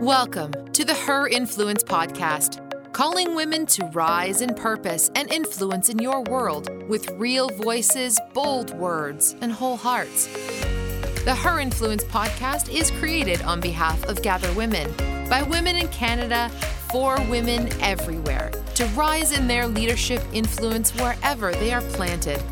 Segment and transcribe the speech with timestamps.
[0.00, 2.58] Welcome to the Her Influence Podcast,
[2.94, 8.72] calling women to rise in purpose and influence in your world with real voices, bold
[8.78, 10.26] words, and whole hearts.
[11.26, 14.90] The Her Influence Podcast is created on behalf of Gather Women
[15.28, 16.48] by women in Canada
[16.90, 22.42] for women everywhere to rise in their leadership influence wherever they are planted.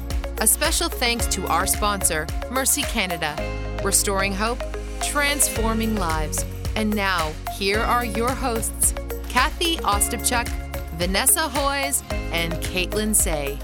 [0.43, 3.35] A special thanks to our sponsor, Mercy Canada,
[3.83, 4.63] restoring hope,
[5.01, 6.45] transforming lives.
[6.77, 8.95] And now, here are your hosts,
[9.29, 10.49] Cathie Ostapchuk,
[10.97, 12.03] Vanessa Hoyes,
[12.33, 13.59] and Kaitlyn Cey.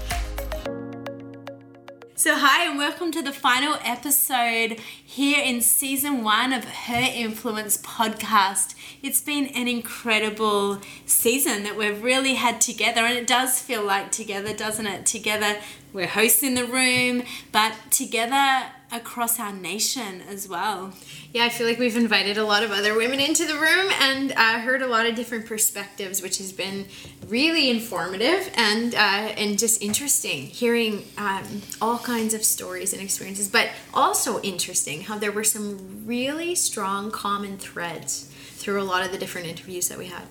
[2.17, 7.77] So, hi, and welcome to the final episode here in season one of Her Influence
[7.77, 8.73] podcast.
[9.03, 14.11] It's been an incredible season that we've really had together, and it does feel like
[14.11, 15.05] together, doesn't it?
[15.05, 15.59] Together,
[15.93, 20.93] we're hosts in the room, but together across our nation as well.
[21.33, 24.31] Yeah, I feel like we've invited a lot of other women into the room and
[24.33, 26.85] uh, heard a lot of different perspectives, which has been
[27.27, 30.43] really informative and uh, and just interesting.
[30.43, 36.05] Hearing um, all kinds of stories and experiences, but also interesting how there were some
[36.05, 40.23] really strong common threads through a lot of the different interviews that we had.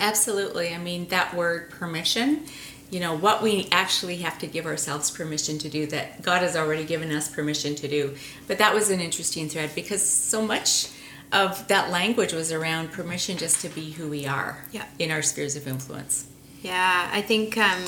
[0.00, 0.74] Absolutely.
[0.74, 2.44] I mean, that word permission
[2.92, 6.54] you know what we actually have to give ourselves permission to do that god has
[6.54, 8.14] already given us permission to do.
[8.46, 10.88] But that was an interesting thread because so much
[11.32, 14.84] of that language was around permission just to be who we are yeah.
[14.98, 16.26] in our spheres of influence.
[16.60, 17.82] Yeah i think um,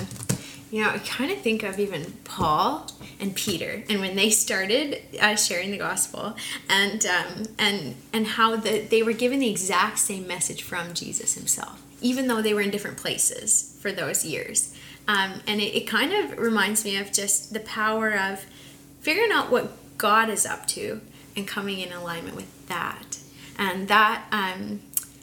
[0.71, 5.01] you know i kind of think of even paul and peter and when they started
[5.21, 6.35] uh, sharing the gospel
[6.69, 11.35] and um, and and how the, they were given the exact same message from jesus
[11.35, 14.75] himself even though they were in different places for those years
[15.07, 18.47] um, and it, it kind of reminds me of just the power of
[19.01, 21.01] figuring out what God is up to
[21.37, 23.19] and coming in alignment with that.
[23.59, 24.81] And that, um,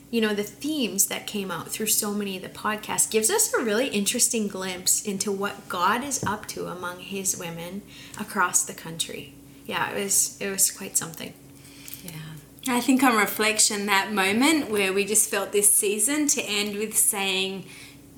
[0.10, 3.54] you know, the themes that came out through so many of the podcasts gives us
[3.54, 7.82] a really interesting glimpse into what God is up to among His women
[8.20, 9.34] across the country.
[9.66, 11.34] Yeah, it was it was quite something.
[12.04, 12.12] Yeah.
[12.68, 16.96] I think on reflection, that moment where we just felt this season to end with
[16.96, 17.66] saying,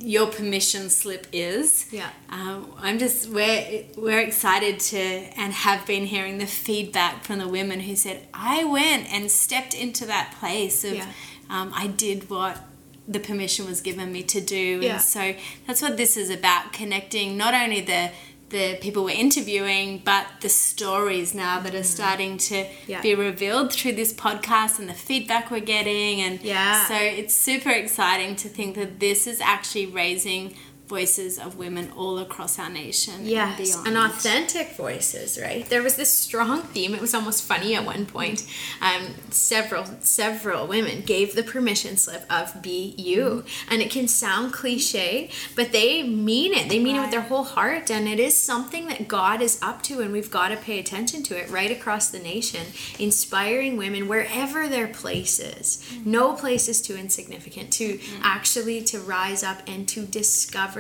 [0.04, 1.88] your permission slip is.
[1.92, 2.10] Yeah.
[2.30, 7.48] Um, I'm just we're we're excited to and have been hearing the feedback from the
[7.48, 11.08] women who said I went and stepped into that place of Yeah.
[11.50, 12.62] um, I did what
[13.08, 14.94] the permission was given me to do Yeah.
[14.94, 15.36] and so
[15.68, 18.12] that's what this is about connecting not only the
[18.54, 21.96] the people we're interviewing but the stories now that are mm.
[21.98, 22.66] starting to.
[22.88, 23.02] Yeah.
[23.02, 26.86] be revealed through this podcast and the feedback we're getting and Yeah.
[26.88, 30.56] so it's super exciting to think that this is actually raising
[30.88, 33.88] voices of women all across our nation and Yes, beyond.
[33.88, 35.68] and authentic voices, right?
[35.70, 36.94] There was this strong theme.
[36.94, 38.46] It was almost funny at one point.
[38.82, 43.74] Um, several several women gave the permission slip of "be you," mm-hmm.
[43.74, 46.70] and it can sound cliche, but they mean it.
[46.70, 49.82] They mean it with their whole heart, and it is something that God is up
[49.84, 52.66] to, and we've got to pay attention to it right across the nation,
[53.00, 55.68] inspiring women wherever their place is.
[55.78, 56.12] Mm-hmm.
[56.12, 58.22] No place is too insignificant to mm-hmm.
[58.24, 60.73] actually to rise up and to discover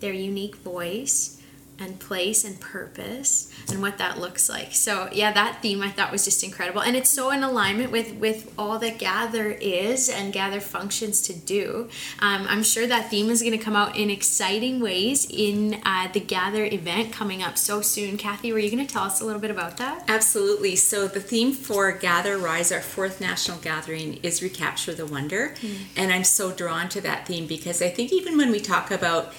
[0.00, 1.39] their unique voice
[1.80, 4.74] and place and purpose and what that looks like.
[4.74, 8.14] So yeah, that theme I thought was just incredible, and it's so in alignment with
[8.14, 11.88] with all that Gather is and Gather functions to do.
[12.20, 16.08] Um, I'm sure that theme is going to come out in exciting ways in uh,
[16.12, 18.16] the Gather event coming up so soon.
[18.16, 20.04] Cathie, were you going to tell us a little bit about that?
[20.08, 25.54] absolutely so the theme for gather rise our fourth national gathering is recapture the wonder
[25.96, 29.32] and i'm so drawn to that theme because i think even when we talk about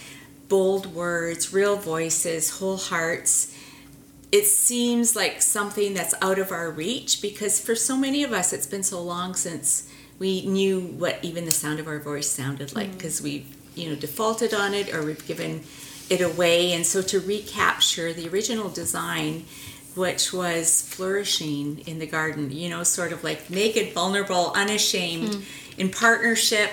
[0.52, 3.56] bold words real voices whole hearts.
[4.34, 8.52] It seems like something that's out of our reach because for so many of us
[8.52, 9.90] it's been so long since
[10.20, 12.98] we knew what even the sound of our voice sounded like mm.
[12.98, 15.62] because we've you know defaulted on it or we've given
[16.10, 16.74] it away.
[16.74, 19.46] And so to recapture the original design
[19.96, 25.42] which was flourishing in the garden you know sort of like naked vulnerable unashamed hmm.
[25.78, 26.72] in partnership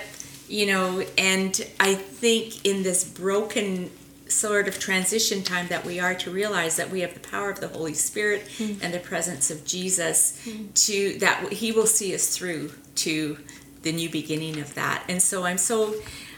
[0.49, 3.89] you know and i think in this broken
[4.29, 7.59] sort of transition time that we are to realize that we have the power of
[7.59, 8.73] the Holy Spirit hmm.
[8.81, 10.67] and the presence of Jesus hmm.
[10.73, 13.37] to that he will see us through to
[13.81, 15.03] the new beginning of that.
[15.09, 15.95] And so I'm so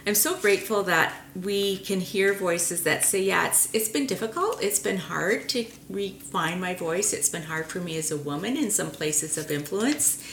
[0.07, 4.63] I'm so grateful that we can hear voices that say, yeah, it's it's been difficult.
[4.63, 7.13] It's been hard to refine my voice.
[7.13, 10.25] It's been hard for me as a woman in some places of influence.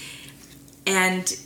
[0.86, 1.38] And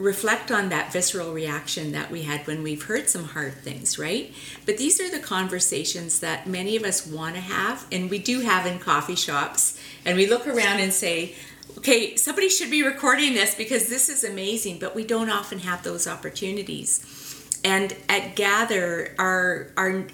[0.00, 4.32] reflect on that visceral reaction that we had when we've heard some hard things, right?
[4.64, 8.40] But these are the conversations that many of us want to have, and we do
[8.40, 9.78] have in coffee shops.
[10.06, 11.34] And we look around and say,
[11.76, 15.82] okay, somebody should be recording this because this is amazing, but we don't often have
[15.82, 17.60] those opportunities.
[17.62, 20.06] And at Gather, our our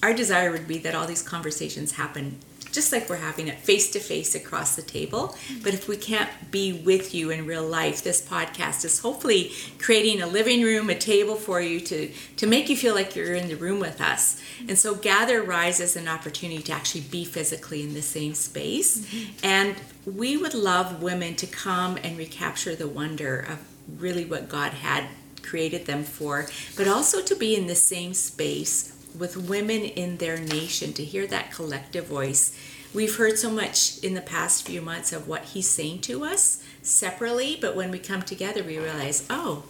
[0.00, 2.38] our desire would be that all these conversations happen
[2.74, 5.36] just like we're having it face to face across the table.
[5.62, 10.20] But if we can't be with you in real life, this podcast is hopefully creating
[10.20, 13.48] a living room, a table for you to, to make you feel like you're in
[13.48, 14.42] the room with us.
[14.68, 19.06] And so Gather Rise is an opportunity to actually be physically in the same space.
[19.06, 19.46] Mm-hmm.
[19.46, 23.58] And we would love women to come and recapture the wonder of
[24.00, 25.04] really what God had
[25.42, 30.38] created them for, but also to be in the same space with women in their
[30.38, 32.58] nation to hear that collective voice.
[32.92, 36.62] We've heard so much in the past few months of what he's saying to us
[36.82, 39.64] separately, but when we come together, we realize, oh,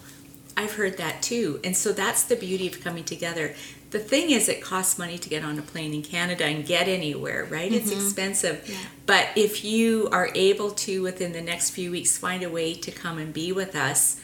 [0.57, 1.59] I've heard that too.
[1.63, 3.55] And so that's the beauty of coming together.
[3.91, 6.87] The thing is, it costs money to get on a plane in Canada and get
[6.87, 7.71] anywhere, right?
[7.71, 7.89] Mm-hmm.
[7.89, 8.67] It's expensive.
[8.67, 8.77] Yeah.
[9.05, 12.91] But if you are able to, within the next few weeks, find a way to
[12.91, 14.19] come and be with us,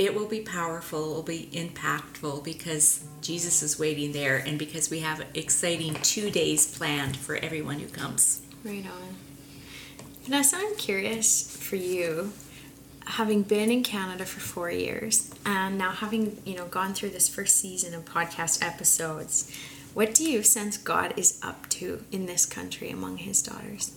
[0.00, 4.88] it will be powerful, it will be impactful because Jesus is waiting there and because
[4.88, 8.40] we have exciting two days planned for everyone who comes.
[8.64, 9.16] Right on.
[10.24, 12.32] Vanessa, I'm curious for you,
[13.04, 17.28] having been in Canada for four years and now having, you know, gone through this
[17.28, 19.54] first season of podcast episodes,
[19.92, 23.94] what do you sense God is up to in this country among his daughters?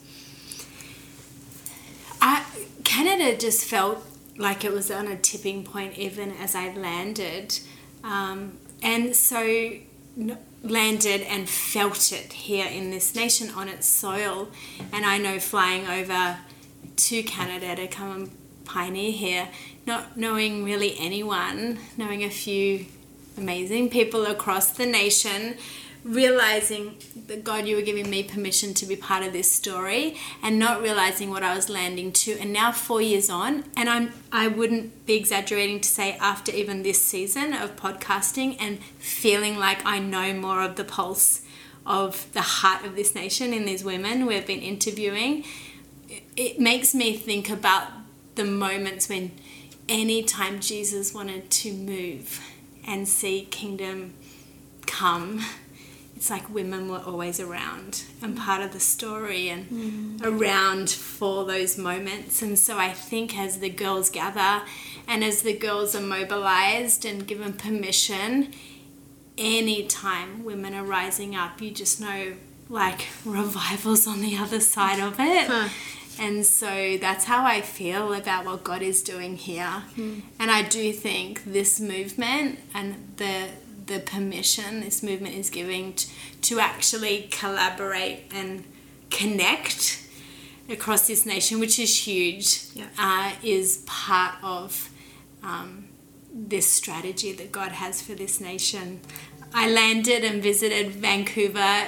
[2.20, 2.44] I,
[2.84, 4.06] Canada just felt
[4.38, 7.60] like it was on a tipping point even as I landed.
[8.04, 9.72] Um, and so
[10.64, 14.50] landed and felt it here in this nation on its soil.
[14.92, 16.38] And I know flying over
[16.96, 18.32] to Canada to come and
[18.66, 19.50] pioneer here,
[19.86, 22.86] not knowing really anyone, knowing a few
[23.38, 25.56] amazing people across the nation,
[26.04, 26.98] realizing
[27.28, 30.82] that God, you were giving me permission to be part of this story, and not
[30.82, 32.38] realizing what I was landing to.
[32.40, 36.84] And now, four years on, and I'm I wouldn't be exaggerating to say after even
[36.84, 41.42] this season of podcasting and feeling like I know more of the pulse
[41.86, 45.44] of the heart of this nation in these women we've been interviewing,
[46.38, 47.88] it makes me think about
[48.36, 49.32] the moments when
[49.90, 52.42] anytime Jesus wanted to move
[52.88, 54.14] and see kingdom
[54.86, 55.42] come
[56.24, 60.24] it's like women were always around and part of the story and mm.
[60.24, 62.42] around for those moments.
[62.42, 64.66] And so I think as the girls gather
[65.06, 68.54] and as the girls are mobilized and given permission,
[69.38, 72.36] anytime women are rising up, you just know
[72.70, 75.48] like revivals on the other side of it.
[75.48, 75.68] Huh.
[76.18, 79.84] And so that's how I feel about what God is doing here.
[79.98, 80.22] Mm.
[80.40, 83.50] And I do think this movement and the
[83.86, 86.08] the permission this movement is giving to,
[86.42, 88.64] to actually collaborate and
[89.10, 90.04] connect
[90.70, 92.88] across this nation, which is huge, yeah.
[92.98, 94.90] uh, is part of
[95.44, 95.90] um,
[96.34, 99.02] this strategy that God has for this nation.
[99.54, 101.88] I landed and visited Vancouver.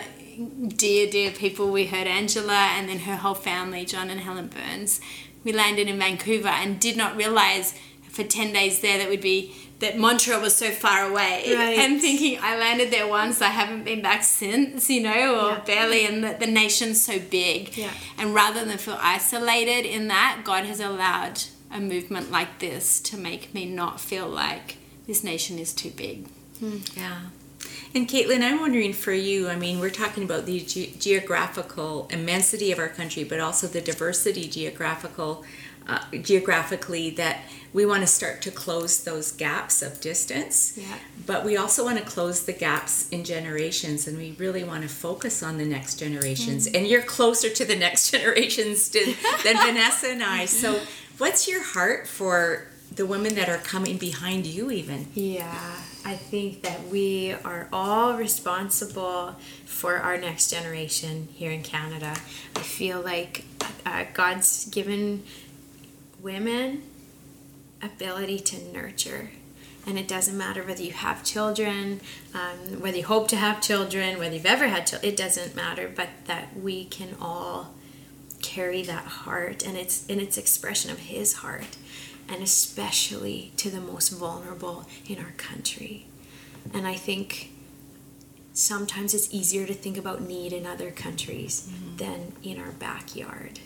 [0.68, 5.00] Dear, dear people, we heard Angela and then her whole family, John and Helen Burns.
[5.44, 7.74] We landed in Vancouver and did not realize
[8.10, 11.77] for 10 days there that we'd be that Montreal was so far away right.
[11.77, 15.63] and thinking I landed there once I haven't been back since you know or yeah.
[15.66, 17.92] barely and the, the nation's so big yeah.
[18.18, 23.18] and rather than feel isolated in that God has allowed a movement like this to
[23.18, 24.77] make me not feel like
[25.08, 26.27] this nation is too big
[26.60, 26.77] hmm.
[26.96, 27.22] yeah
[27.94, 32.74] and Kaitlyn, I'm wondering for you, I mean, we're talking about the ge- geographical immensity
[32.74, 35.46] of our country, but also the diversity geographical
[35.88, 37.39] uh, geographically that
[37.75, 40.98] we want to start to close those gaps of distance yeah.
[41.27, 44.88] but we also want to close the gaps in generations and we really want to
[44.88, 46.77] focus on the next generations mm-hmm.
[46.77, 49.00] and you're closer to the next generations to,
[49.44, 50.79] than vanessa and i so
[51.17, 52.65] what's your heart for
[52.96, 58.13] the women that are coming behind you even yeah i think that we are all
[58.13, 62.15] responsible for our next generation here in canada
[62.55, 63.44] i feel like
[63.86, 65.22] uh, god's given
[66.22, 66.82] women
[67.86, 69.32] ability to nurture.
[69.88, 72.01] And it doesn't matter whether you have children
[72.34, 75.92] um, whether you hope to have children whether you've ever had children it doesn't matter
[75.96, 77.75] but that we can all
[78.42, 81.77] carry that heart and it's in its expression of his heart
[82.27, 86.08] and especially to the most vulnerable in our country.
[86.74, 87.51] And i think
[88.56, 91.98] sometimes it's easier to think about need in other countries mm-hmm.
[91.98, 93.60] than in our backyard.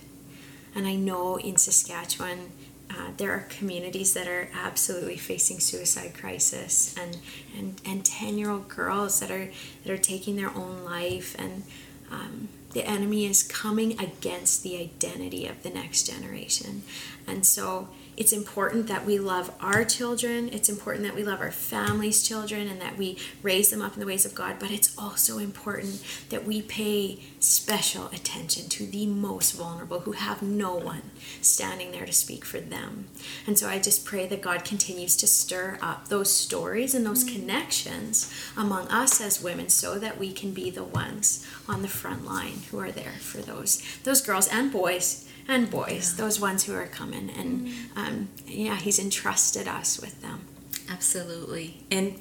[0.75, 2.51] And I know in Saskatchewan,
[2.91, 7.17] uh, there are communities that are absolutely facing suicide crisis and
[7.57, 9.49] and and 10 year old girls that are
[9.83, 11.63] that are taking their own life and
[12.11, 16.83] um, the enemy is coming against the identity of the next generation.
[17.25, 20.49] And so it's important that we love our children.
[20.49, 24.01] It's important that we love our family's children and that we raise them up in
[24.01, 24.57] the ways of God.
[24.59, 30.41] But it's also important that we pay special attention to the most vulnerable who have
[30.41, 33.07] no one standing there to speak for them.
[33.47, 37.23] And so I just pray that God continues to stir up those stories and those
[37.23, 37.33] mm.
[37.33, 42.25] connections among us as women so that we can be the ones on the front
[42.25, 46.23] line who are there for those those girls and boys and boys, yeah.
[46.23, 47.29] those ones who are coming.
[47.29, 47.99] And mm-hmm.
[47.99, 50.45] um, yeah, He's entrusted us with them.
[50.89, 51.83] Absolutely.
[51.91, 52.19] And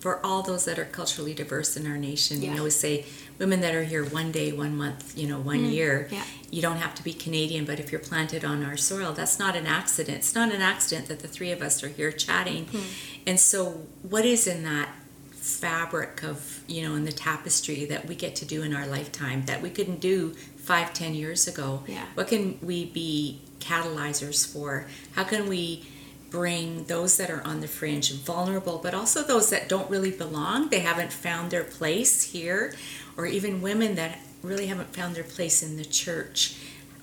[0.00, 2.52] for all those that are culturally diverse in our nation, yeah.
[2.52, 3.04] we always say
[3.38, 6.08] women that are here one day, one month, you know, one mm, year.
[6.10, 6.24] Yeah.
[6.50, 9.56] You don't have to be Canadian, but if you're planted on our soil, that's not
[9.56, 10.18] an accident.
[10.18, 12.66] It's not an accident that the three of us are here chatting.
[12.66, 13.20] Mm.
[13.26, 14.88] And so, what is in that
[15.32, 19.44] fabric of, you know, in the tapestry that we get to do in our lifetime
[19.46, 21.82] that we couldn't do five, ten years ago.
[21.86, 22.06] Yeah.
[22.14, 24.86] What can we be catalyzers for?
[25.12, 25.84] How can we
[26.30, 30.68] bring those that are on the fringe vulnerable, but also those that don't really belong?
[30.68, 32.74] They haven't found their place here,
[33.16, 36.56] or even women that really haven't found their place in the church.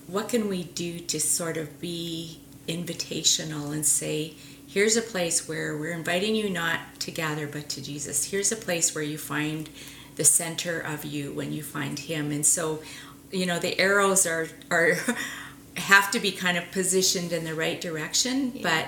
[0.08, 4.36] What can we do to sort of be invitational and say,
[4.66, 8.32] here's a place where we're inviting you not to gather but to Jesus.
[8.32, 9.70] Here's a place where you find
[10.16, 12.32] the center of you when you find him.
[12.32, 12.82] And so
[13.32, 14.94] you know the arrows are are
[15.76, 18.62] have to be kind of positioned in the right direction yeah.
[18.64, 18.88] but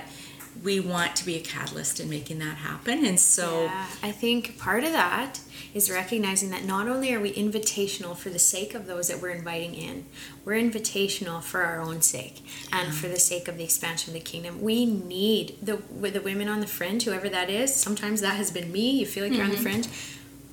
[0.63, 4.58] we want to be a catalyst in making that happen and so yeah, i think
[4.58, 5.39] part of that
[5.74, 9.29] is recognizing that not only are we invitational for the sake of those that we're
[9.29, 10.05] inviting in
[10.43, 12.41] we're invitational for our own sake
[12.74, 12.93] and yeah.
[13.00, 15.77] for the sake of the expansion of the kingdom we need the
[16.10, 19.24] the women on the fringe whoever that is sometimes that has been me you feel
[19.24, 19.38] like mm-hmm.
[19.38, 19.81] you're on the mm-hmm.
[19.81, 19.88] fringe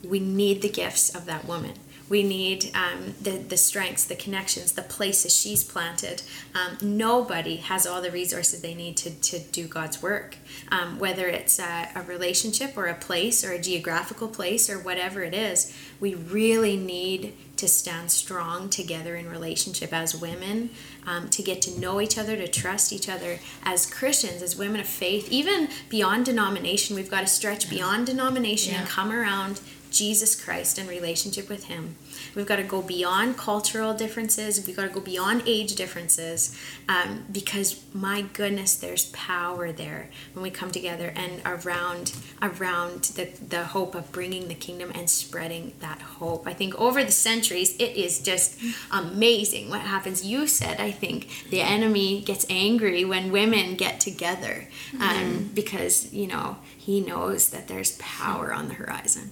[0.04, 1.72] we need the gifts of that woman
[2.08, 6.22] we need um, the, the strengths, the connections, the places she's planted.
[6.54, 10.36] Um, nobody has all the resources they need to, to do God's work,
[10.70, 15.22] um, whether it's a, a relationship or a place or a geographical place or whatever
[15.22, 15.76] it is.
[15.98, 20.70] We really need to stand strong together in relationship as women,
[21.06, 24.80] um, to get to know each other, to trust each other as Christians, as women
[24.80, 26.96] of faith, even beyond denomination.
[26.96, 28.80] We've got to stretch beyond denomination yeah.
[28.80, 31.96] and come around Jesus Christ and relationship with Him.
[32.34, 34.66] We've got to go beyond cultural differences.
[34.66, 40.42] We've got to go beyond age differences um, because my goodness, there's power there when
[40.42, 42.12] we come together and around
[42.42, 46.46] around the, the hope of bringing the kingdom and spreading that hope.
[46.46, 50.24] I think over the centuries, it is just amazing what happens.
[50.24, 55.42] You said, I think the enemy gets angry when women get together um, mm-hmm.
[55.54, 59.30] because you know he knows that there's power on the horizon.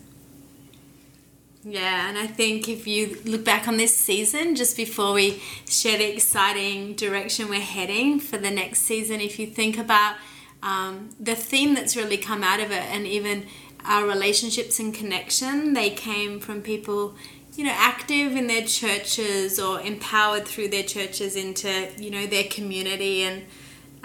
[1.66, 5.97] Yeah, and I think if you look back on this season, just before we share
[5.97, 10.16] the exciting direction we're heading for the next season, if you think about
[10.62, 13.47] um, the theme that's really come out of it, and even
[13.87, 17.14] our relationships and connection, they came from people,
[17.54, 22.44] you know, active in their churches or empowered through their churches into, you know, their
[22.44, 23.44] community and.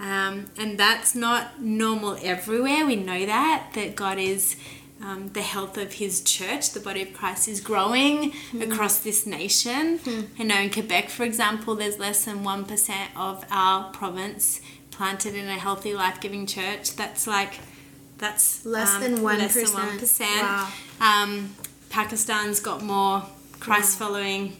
[0.01, 2.85] Um, and that's not normal everywhere.
[2.85, 4.55] We know that that God is
[5.01, 8.61] um, the health of his church, the body of Christ, is growing mm.
[8.61, 9.99] across this nation.
[9.99, 10.27] Mm.
[10.37, 14.59] I know in Quebec, for example, there's less than 1% of our province
[14.91, 16.95] planted in a healthy, life giving church.
[16.95, 17.59] That's like,
[18.17, 19.23] that's less um, than 1%.
[19.23, 20.19] Less than 1%.
[20.41, 20.71] Wow.
[20.99, 21.55] Um,
[21.89, 23.23] Pakistan's got more
[23.59, 24.57] Christ following.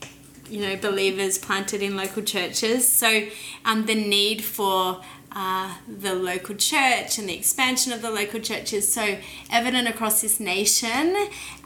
[0.48, 2.90] You know, believers planted in local churches.
[2.90, 3.28] So,
[3.64, 5.00] um, the need for
[5.32, 9.16] uh, the local church and the expansion of the local church is so
[9.50, 11.16] evident across this nation,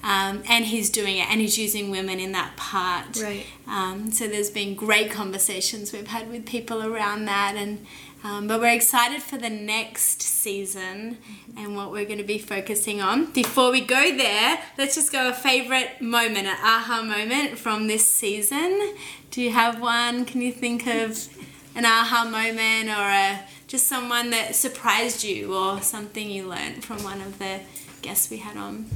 [0.03, 3.17] um, and he's doing it and he's using women in that part.
[3.23, 3.47] Right.
[3.67, 7.87] Um, so there's been great conversations we've had with people around that, and
[8.23, 11.19] um, but we're excited for the next season
[11.59, 13.31] and what we're going to be focusing on.
[13.33, 18.09] Before we go there, let's just go a favorite moment, an aha moment from this
[18.09, 18.95] season.
[19.31, 20.25] Do you have one?
[20.25, 21.29] Can you think of
[21.75, 23.41] an aha moment or a
[23.75, 27.59] just someone that surprised you or something you learned from one of the
[28.03, 28.87] guests we had on?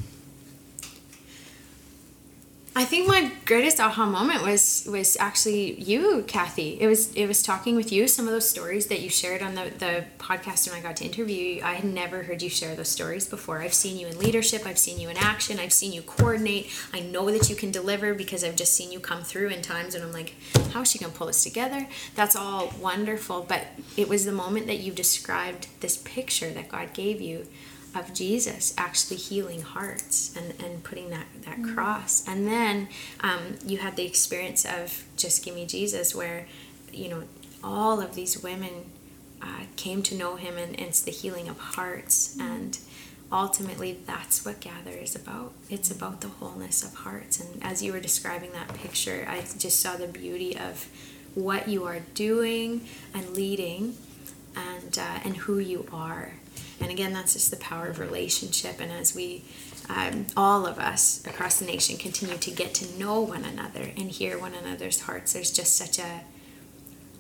[2.79, 6.81] I think my greatest aha moment was was actually you, Cathie.
[6.81, 8.07] It was it was talking with you.
[8.07, 11.05] Some of those stories that you shared on the, the podcast when I got to
[11.05, 13.59] interview you, I had never heard you share those stories before.
[13.63, 16.71] I've seen you in leadership, I've seen you in action, I've seen you coordinate.
[16.95, 19.97] I know that you can deliver because I've just seen you come through in times
[19.97, 20.35] and I'm like,
[20.73, 21.89] how is she gonna pull this together?
[22.15, 23.45] That's all wonderful.
[23.49, 23.67] But
[23.97, 27.49] it was the moment that you described this picture that God gave you
[27.95, 32.27] of Jesus actually healing hearts and, and putting that, that cross.
[32.27, 32.89] And then
[33.21, 36.47] um, you had the experience of Just Give Me Jesus, where,
[36.93, 37.23] you know,
[37.63, 38.91] all of these women
[39.41, 42.37] uh, came to know him, and, and, it's the healing of hearts.
[42.39, 42.79] And
[43.33, 45.53] ultimately, that's what Gather is about.
[45.71, 47.41] It's about the wholeness of hearts.
[47.41, 50.89] And as you were describing that picture, I just saw the beauty of
[51.35, 53.97] what you are doing and leading
[54.57, 56.33] and, uh, and who you are
[56.81, 58.81] and again, that's just the power of relationship.
[58.81, 59.45] And as we,
[59.89, 64.11] um, all of us across the nation, continue to get to know one another and
[64.11, 66.23] hear one another's hearts, there's just such a,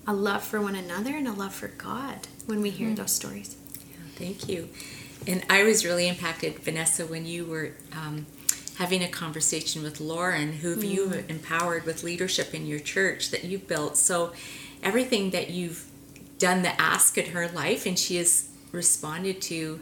[0.07, 2.97] a love for one another and a love for God when we hear mm.
[2.97, 3.57] those stories.
[3.91, 4.69] Yeah, thank you.
[5.27, 8.27] And I was really impacted, Vanessa, when you were um,
[8.77, 10.89] having a conversation with Lauren, who mm.
[10.89, 13.97] you empowered with leadership in your church that you've built.
[13.97, 14.33] So
[14.85, 15.85] everything that you've
[16.39, 19.81] done the ask in her life, and she is responded to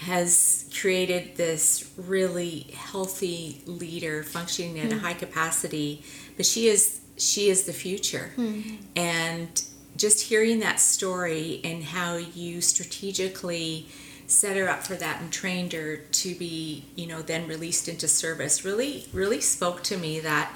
[0.00, 4.92] has created this really healthy leader functioning at mm.
[4.92, 5.00] a hmm.
[5.00, 6.02] high capacity
[6.36, 8.76] but she is she is the future mm.
[8.96, 9.64] and
[9.96, 13.86] just hearing that story and how you strategically
[14.26, 18.08] set her up for that and trained her to be you know then released into
[18.08, 20.52] service really really spoke to me that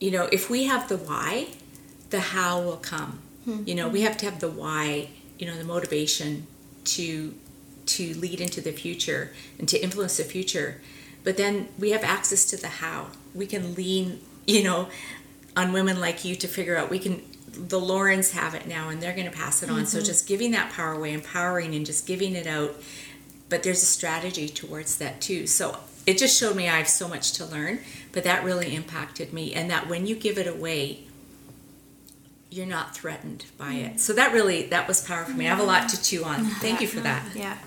[0.00, 1.48] you know if we have the why
[2.10, 3.66] the how will come mm.
[3.66, 6.46] you know we have to have the why you know the motivation
[6.86, 7.34] to
[7.86, 10.80] to lead into the future and to influence the future.
[11.22, 13.08] But then we have access to the how.
[13.34, 14.88] We can lean you know
[15.56, 16.90] on women like you to figure out.
[16.90, 19.76] We can the Laurens have it now and they're going to pass it on.
[19.76, 19.86] Mm-hmm.
[19.86, 22.74] so just giving that power away empowering and just giving it out.
[23.48, 25.46] But there's a strategy towards that too.
[25.46, 27.80] So it just showed me I have so much to learn
[28.16, 29.52] but that really impacted me.
[29.52, 31.00] And that when you give it away
[32.50, 34.00] you're not threatened by it.
[34.00, 35.46] So that really that was powerful for me.
[35.46, 36.44] I have a lot to chew on.
[36.60, 37.24] Thank you for that.
[37.34, 37.58] Yeah.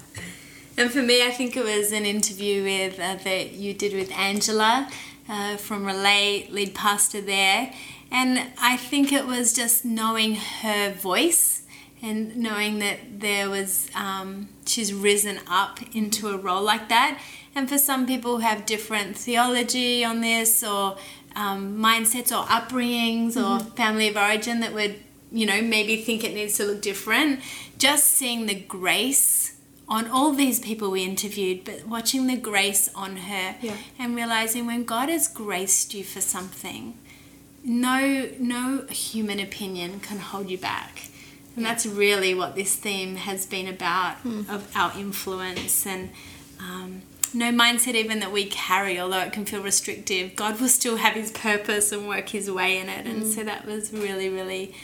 [0.78, 4.12] And for me, I think it was an interview with uh, that you did with
[4.14, 4.90] Angela
[5.28, 7.74] uh, from Relay, lead pastor there,
[8.12, 11.64] and I think it was just knowing her voice
[12.02, 17.20] and knowing that there was um, she's risen up into a role like that.
[17.56, 20.98] And for some people who have different theology on this or
[21.36, 23.68] um, mindsets or upbringings mm-hmm.
[23.68, 24.96] or family of origin that would,
[25.32, 27.42] you know, maybe think it needs to look different.
[27.78, 29.56] Just seeing the grace
[29.88, 33.76] on all these people we interviewed, but watching the grace on her yeah.
[33.98, 36.96] and realizing when God has graced you for something,
[37.64, 41.10] no no human opinion can hold you back.
[41.56, 44.48] And that's really what this theme has been about mm.
[44.50, 46.12] of our influence and
[46.60, 47.02] um,
[47.34, 51.14] no mindset even that we carry, although it can feel restrictive, God will still have
[51.14, 53.06] His purpose and work His way in it.
[53.06, 53.34] And mm.
[53.34, 54.76] so that was really, really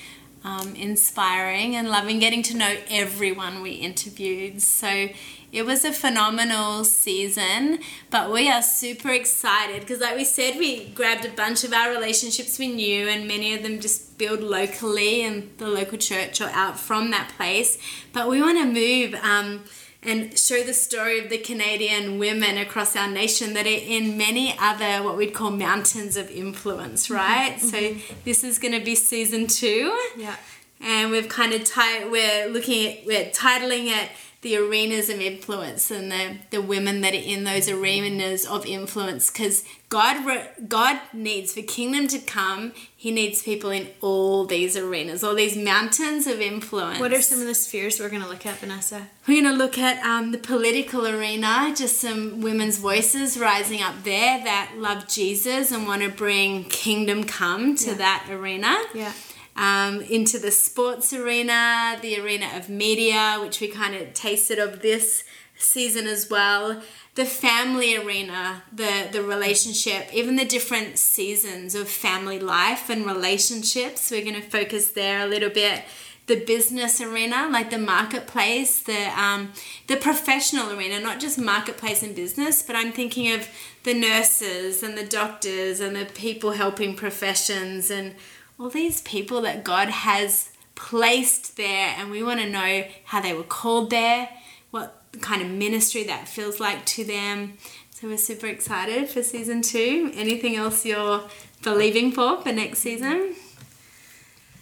[0.46, 4.62] um, inspiring and loving getting to know everyone we interviewed.
[4.62, 5.10] So
[5.52, 7.80] it was a phenomenal season,
[8.12, 11.90] but we are super excited because, like we said, we grabbed a bunch of our
[11.90, 16.50] relationships we knew, and many of them just build locally in the local church or
[16.50, 17.78] out from that place.
[18.14, 19.16] But we want to move.
[19.24, 19.64] Um,
[20.06, 24.56] and show the story of the Canadian women across our nation that are in many
[24.60, 27.16] other what we'd call mountains of influence, mm-hmm.
[27.16, 27.56] right?
[27.58, 28.00] Mm-hmm.
[28.00, 29.98] So this is going to be season two.
[30.18, 30.36] Yeah.
[30.82, 34.10] And we've kind of tied, we're looking at, we're titling it
[34.46, 39.32] the arenas of influence and the, the women that are in those arenas of influence
[39.32, 40.24] because God,
[40.68, 45.58] God needs for kingdom to come, He needs people in all these arenas, all these
[45.58, 47.00] mountains of influence.
[47.00, 49.08] What are some of the spheres we're going to look at, Vanessa?
[49.28, 54.04] We're going to look at um, the political arena, just some women's voices rising up
[54.04, 57.94] there that love Jesus and want to bring kingdom come to yeah.
[57.96, 58.78] that arena.
[58.94, 59.14] Yeah
[59.56, 64.82] um, into the sports arena, the arena of media, which we kind of tasted of
[64.82, 65.24] this
[65.58, 66.82] season as well,
[67.16, 74.12] the family arena, the, the relationship, even the different seasons of family life and relationships.
[74.12, 75.84] We're going to focus there a little bit
[76.28, 79.54] the business arena, like the marketplace, the um,
[79.88, 83.48] the professional arena, not just marketplace and business, but I'm thinking of
[83.84, 88.16] the nurses and the doctors and the people helping professions and
[88.60, 93.34] all these people that God has placed there, and we want to know how they
[93.34, 94.30] were called there,
[94.72, 97.58] what kind of ministry that feels like to them.
[97.92, 100.12] So we're super excited for season two.
[100.14, 101.24] Anything else you're
[101.64, 103.36] believing for for next season?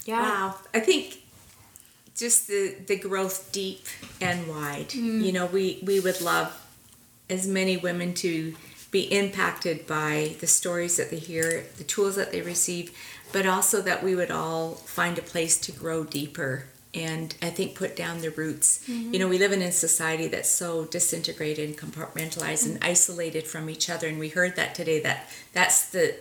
[0.04, 0.22] Yeah.
[0.22, 0.54] Wow.
[0.72, 1.18] I think
[2.14, 3.86] just the the growth deep
[4.20, 4.90] and wide.
[4.90, 5.24] Mm.
[5.24, 6.60] You know, we we would love
[7.28, 8.54] as many women to
[8.90, 12.92] be impacted by the stories that they hear, the tools that they receive,
[13.34, 17.74] but also that we would all find a place to grow deeper and I think
[17.74, 18.88] put down the roots.
[18.88, 19.12] Mm-hmm.
[19.12, 22.74] You know, we live in a society that's so disintegrated and compartmentalized mm-hmm.
[22.76, 25.00] and isolated from each other, and we heard that today.
[25.00, 26.14] That that's the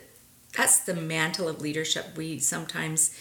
[0.58, 3.16] that's the mantle of leadership we sometimes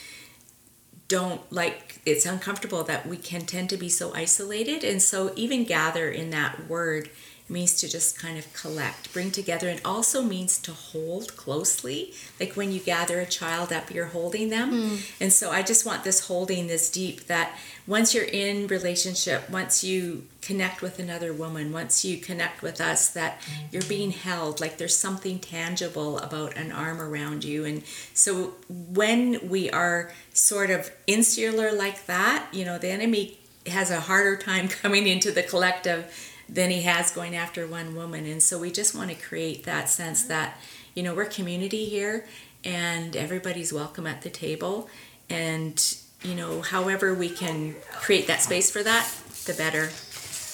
[1.08, 5.64] don't like it's uncomfortable that we can tend to be so isolated and so even
[5.64, 7.10] gather in that word
[7.52, 9.68] means to just kind of collect, bring together.
[9.68, 12.14] It also means to hold closely.
[12.40, 14.72] Like when you gather a child up, you're holding them.
[14.72, 15.20] Mm.
[15.20, 19.84] And so I just want this holding this deep that once you're in relationship, once
[19.84, 24.78] you connect with another woman, once you connect with us, that you're being held, like
[24.78, 27.64] there's something tangible about an arm around you.
[27.64, 27.82] And
[28.14, 34.00] so when we are sort of insular like that, you know, the enemy has a
[34.00, 38.26] harder time coming into the collective than he has going after one woman.
[38.26, 40.58] And so we just want to create that sense that,
[40.94, 42.26] you know, we're community here
[42.62, 44.88] and everybody's welcome at the table.
[45.30, 45.82] And,
[46.22, 49.08] you know, however we can create that space for that,
[49.46, 49.90] the better.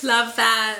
[0.05, 0.79] Love that.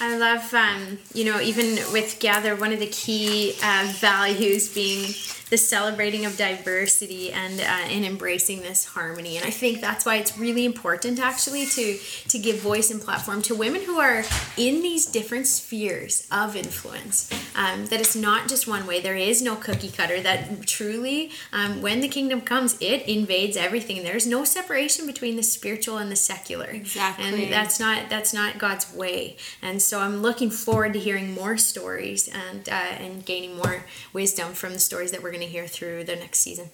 [0.00, 5.12] I love, um, you know, even with Gather, one of the key uh, values being
[5.50, 9.36] the celebrating of diversity and uh, and embracing this harmony.
[9.36, 13.42] And I think that's why it's really important actually to to give voice and platform
[13.42, 14.22] to women who are
[14.56, 17.30] in these different spheres of influence.
[17.56, 19.00] Um, that it's not just one way.
[19.00, 20.20] There is no cookie cutter.
[20.20, 24.02] That truly, um, when the kingdom comes, it invades everything.
[24.04, 26.66] There's no separation between the spiritual and the secular.
[26.66, 27.24] Exactly.
[27.24, 29.36] And that's not that's not God's way.
[29.60, 34.52] And so I'm looking forward to hearing more stories and uh, and gaining more wisdom
[34.52, 36.70] from the stories that we're going going to hear through the next season.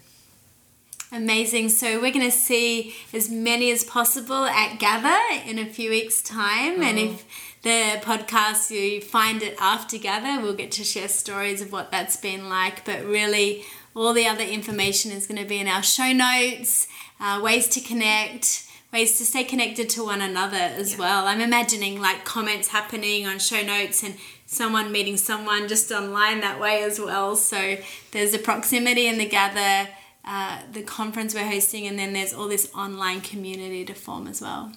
[1.12, 1.68] Amazing.
[1.68, 6.20] So we're going to see as many as possible at Gather in a few weeks'
[6.20, 6.83] time.
[6.83, 7.24] And if
[7.62, 12.16] the podcast you find it after Gather, we'll get to share stories of what that's
[12.16, 12.85] been like.
[12.85, 13.62] But really,
[13.94, 16.88] all the other information is going to be in our show notes,
[17.20, 20.98] uh, ways to connect ways to stay connected to one another as yeah.
[20.98, 21.26] well.
[21.26, 24.14] I'm imagining like comments happening on show notes and
[24.47, 27.37] someone meeting someone just online that way as well.
[27.37, 27.77] So
[28.13, 29.91] there's a proximity in the gather,
[30.25, 34.41] uh, the conference we're hosting, and then there's all this online community to form as
[34.41, 34.73] well.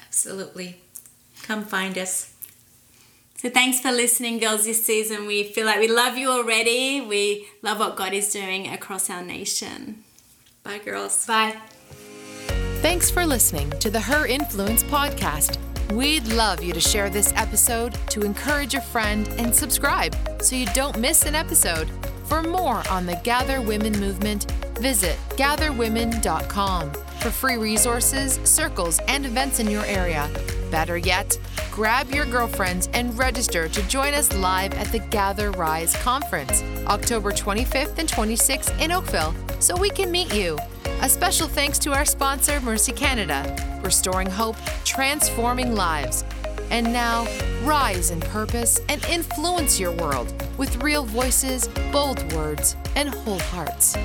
[0.00, 0.80] Absolutely.
[1.42, 2.34] Come find us.
[3.36, 5.26] So thanks for listening, girls, this season.
[5.26, 7.00] We feel like we love you already.
[7.00, 10.04] We love what God is doing across our nation.
[10.62, 11.24] Bye, girls.
[11.26, 11.56] Bye.
[12.82, 15.58] Thanks for listening to the Her Influence podcast.
[15.92, 20.66] We'd love you to share this episode, to encourage a friend, and subscribe so you
[20.66, 21.90] don't miss an episode.
[22.24, 24.48] For more on the Gather Women movement,
[24.78, 30.30] visit gatherwomen.com for free resources, circles, and events in your area.
[30.70, 31.36] Better yet,
[31.72, 37.32] grab your girlfriends and register to join us live at the Gather Rise Conference, October
[37.32, 40.56] 25th and 26th in Oakville, so we can meet you.
[41.02, 46.24] A special thanks to our sponsor, Mercy Canada, restoring hope, transforming lives.
[46.70, 47.26] And now,
[47.64, 53.96] rise in purpose and influence your world with real voices, bold words, and whole hearts.